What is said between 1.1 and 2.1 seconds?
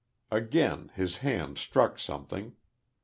hand struck